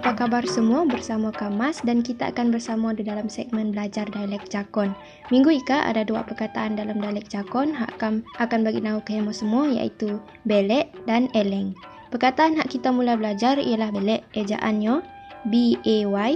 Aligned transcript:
Apa 0.00 0.16
khabar 0.16 0.48
semua 0.48 0.88
bersama 0.88 1.28
Kamas 1.28 1.84
dan 1.84 2.00
kita 2.00 2.32
akan 2.32 2.48
bersama 2.48 2.96
di 2.96 3.04
dalam 3.04 3.28
segmen 3.28 3.68
belajar 3.68 4.08
dialek 4.08 4.48
Jakon. 4.48 4.96
Minggu 5.28 5.60
Ika 5.60 5.92
ada 5.92 6.08
dua 6.08 6.24
perkataan 6.24 6.80
dalam 6.80 7.04
dialek 7.04 7.28
Jakon 7.28 7.76
akan 7.76 8.24
akan 8.40 8.60
bagi 8.64 8.80
tahu 8.80 9.04
ke 9.04 9.20
semua 9.36 9.68
iaitu 9.68 10.16
belek 10.48 10.88
dan 11.04 11.28
eleng. 11.36 11.76
Perkataan 12.08 12.56
hak 12.56 12.72
kita 12.72 12.88
mula 12.90 13.12
belajar 13.14 13.60
ialah 13.60 13.92
belek 13.92 14.24
ejaannya 14.32 15.04
B 15.52 15.76
A 15.84 15.98
Y 16.08 16.32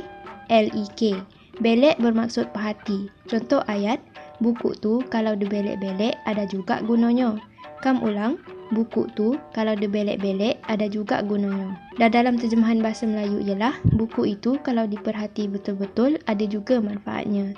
L 0.52 0.66
E 0.68 0.84
K. 0.94 1.16
Belek 1.64 1.96
bermaksud 1.96 2.52
perhati. 2.52 3.08
Contoh 3.30 3.64
ayat, 3.64 3.96
buku 4.42 4.74
tu 4.78 5.02
kalau 5.10 5.34
dibelek-belek 5.38 6.18
ada 6.26 6.46
juga 6.48 6.82
gunanya. 6.82 7.38
Kam 7.84 8.00
ulang, 8.00 8.40
buku 8.72 9.06
tu 9.12 9.36
kalau 9.52 9.76
dibelek-belek 9.76 10.62
ada 10.66 10.88
juga 10.88 11.20
gunanya. 11.20 11.76
Dan 12.00 12.10
dalam 12.10 12.34
terjemahan 12.40 12.80
bahasa 12.80 13.04
Melayu 13.04 13.44
ialah 13.44 13.76
buku 13.94 14.34
itu 14.34 14.56
kalau 14.64 14.88
diperhati 14.88 15.46
betul-betul 15.46 16.16
ada 16.24 16.44
juga 16.48 16.80
manfaatnya. 16.80 17.52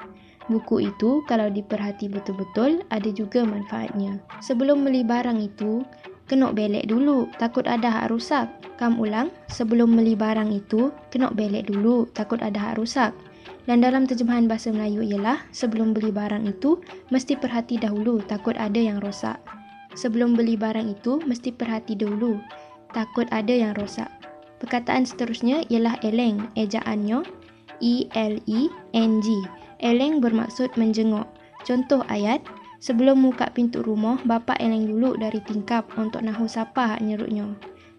Buku 0.46 0.90
itu 0.90 1.26
kalau 1.26 1.50
diperhati 1.50 2.06
betul-betul 2.06 2.86
ada 2.94 3.10
juga 3.10 3.42
manfaatnya. 3.42 4.22
Sebelum 4.38 4.86
beli 4.86 5.02
barang 5.02 5.42
itu, 5.42 5.82
kena 6.30 6.54
belek 6.54 6.86
dulu 6.86 7.26
takut 7.38 7.66
ada 7.66 7.90
hak 7.90 8.14
rusak. 8.14 8.46
Kam 8.78 9.00
ulang, 9.02 9.32
sebelum 9.50 9.96
beli 9.98 10.14
barang 10.14 10.52
itu, 10.54 10.94
kena 11.10 11.34
belek 11.34 11.66
dulu 11.66 12.06
takut 12.14 12.38
ada 12.38 12.70
hak 12.70 12.78
rusak. 12.78 13.10
Dan 13.66 13.82
dalam 13.82 14.06
terjemahan 14.06 14.46
bahasa 14.46 14.70
Melayu 14.70 15.02
ialah 15.02 15.42
sebelum 15.50 15.90
beli 15.90 16.14
barang 16.14 16.46
itu 16.46 16.78
mesti 17.10 17.34
perhati 17.34 17.82
dahulu 17.82 18.22
takut 18.22 18.54
ada 18.54 18.78
yang 18.78 19.02
rosak. 19.02 19.42
Sebelum 19.98 20.38
beli 20.38 20.54
barang 20.54 20.86
itu 20.86 21.18
mesti 21.26 21.50
perhati 21.50 21.98
dahulu 21.98 22.38
takut 22.94 23.26
ada 23.34 23.50
yang 23.50 23.74
rosak. 23.74 24.06
Perkataan 24.62 25.04
seterusnya 25.04 25.66
ialah 25.68 25.98
eleng, 26.06 26.48
ejaannya 26.54 27.26
E 27.82 28.08
L 28.14 28.40
E 28.48 28.60
N 28.96 29.20
G. 29.20 29.26
Eleng 29.82 30.22
bermaksud 30.22 30.72
menjenguk. 30.80 31.28
Contoh 31.66 32.00
ayat, 32.08 32.40
sebelum 32.80 33.20
buka 33.20 33.50
pintu 33.52 33.82
rumah, 33.84 34.16
bapa 34.24 34.56
eleng 34.62 34.88
dulu 34.88 35.18
dari 35.18 35.42
tingkap 35.44 35.84
untuk 36.00 36.24
nahu 36.24 36.48
siapa 36.48 36.96
hak 36.96 37.04
nyerutnya. 37.04 37.52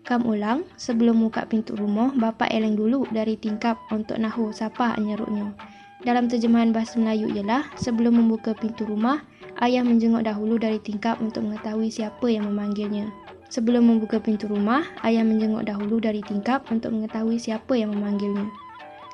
Kam 0.08 0.23
ulang, 0.23 0.63
sebelum 0.80 1.19
buka 1.19 1.44
pintu 1.52 1.75
rumah, 1.75 2.16
bapa 2.16 2.47
eleng 2.47 2.80
dulu 2.80 3.03
dari 3.11 3.36
tingkap 3.36 3.75
untuk 3.91 4.16
nahu 4.16 4.55
siapa 4.55 4.95
nyeruknya. 4.95 5.52
Dalam 6.08 6.31
terjemahan 6.31 6.72
bahasa 6.72 6.95
Melayu 6.95 7.27
ialah, 7.36 7.67
sebelum 7.75 8.16
membuka 8.16 8.55
pintu 8.55 8.88
rumah, 8.88 9.19
ayah 9.59 9.83
menjenguk 9.83 10.23
dahulu 10.23 10.55
dari 10.55 10.80
tingkap 10.80 11.19
untuk 11.19 11.44
mengetahui 11.44 11.91
siapa 11.91 12.23
yang 12.31 12.47
memanggilnya. 12.47 13.11
Sebelum 13.52 13.83
membuka 13.83 14.23
pintu 14.23 14.47
rumah, 14.47 14.88
ayah 15.03 15.28
menjenguk 15.28 15.67
dahulu 15.67 16.00
dari 16.00 16.23
tingkap 16.23 16.63
untuk 16.72 16.95
mengetahui 16.95 17.35
siapa 17.35 17.75
yang 17.75 17.91
memanggilnya. 17.91 18.47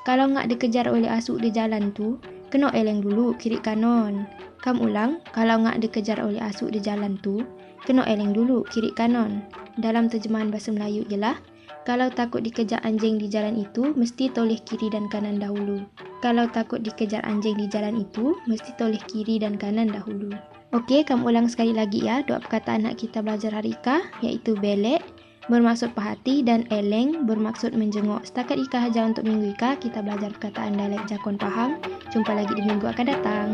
Kalau 0.06 0.30
ngak 0.30 0.46
dikejar 0.46 0.86
oleh 0.86 1.10
asuk 1.10 1.42
di 1.42 1.50
jalan 1.50 1.90
tu, 1.90 2.22
kena 2.54 2.70
eleng 2.70 3.02
dulu 3.02 3.34
kiri 3.34 3.58
kanan. 3.58 4.30
Kam 4.62 4.78
ulang, 4.78 5.18
kalau 5.34 5.66
ngak 5.66 5.82
dikejar 5.82 6.22
oleh 6.22 6.38
asuk 6.38 6.70
di 6.70 6.78
jalan 6.78 7.18
tu, 7.18 7.42
kena 7.82 8.06
eleng 8.06 8.30
dulu 8.30 8.62
kiri 8.70 8.94
kanan 8.94 9.42
dalam 9.82 10.06
terjemahan 10.06 10.54
bahasa 10.54 10.70
Melayu 10.70 11.02
ialah 11.10 11.34
kalau 11.82 12.08
takut 12.14 12.46
dikejar 12.46 12.78
anjing 12.86 13.18
di 13.18 13.26
jalan 13.26 13.58
itu, 13.58 13.90
mesti 13.92 14.30
toleh 14.30 14.56
kiri 14.62 14.86
dan 14.88 15.10
kanan 15.10 15.42
dahulu. 15.42 15.82
Kalau 16.22 16.46
takut 16.48 16.80
dikejar 16.80 17.26
anjing 17.26 17.58
di 17.58 17.66
jalan 17.68 18.00
itu, 18.00 18.38
mesti 18.46 18.70
toleh 18.78 19.02
kiri 19.10 19.42
dan 19.42 19.58
kanan 19.58 19.90
dahulu. 19.90 20.30
Okey, 20.72 21.04
kamu 21.04 21.34
ulang 21.34 21.50
sekali 21.50 21.74
lagi 21.74 22.06
ya 22.06 22.22
dua 22.22 22.38
perkataan 22.38 22.86
nak 22.86 23.02
kita 23.02 23.20
belajar 23.20 23.50
hari 23.50 23.76
Ika, 23.76 24.00
iaitu 24.24 24.56
belek, 24.56 25.02
bermaksud 25.48 25.92
perhati 25.92 26.44
dan 26.44 26.64
eleng, 26.72 27.28
bermaksud 27.28 27.76
menjenguk. 27.76 28.24
Setakat 28.24 28.60
Ika 28.60 28.88
saja 28.90 29.04
untuk 29.08 29.24
minggu 29.28 29.52
Ika, 29.56 29.76
kita 29.80 30.00
belajar 30.00 30.32
perkataan 30.36 30.76
dialek 30.76 31.04
Jakon 31.08 31.36
Pahang. 31.36 31.80
Jumpa 32.12 32.32
lagi 32.32 32.52
di 32.56 32.62
minggu 32.64 32.86
akan 32.88 33.06
datang. 33.06 33.48